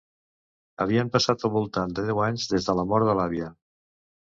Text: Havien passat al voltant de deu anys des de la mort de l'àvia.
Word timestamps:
Havien 0.85 1.11
passat 1.17 1.47
al 1.49 1.55
voltant 1.59 1.95
de 2.01 2.09
deu 2.11 2.25
anys 2.31 2.49
des 2.57 2.69
de 2.73 2.79
la 2.83 2.91
mort 2.95 3.13
de 3.13 3.21
l'àvia. 3.23 3.57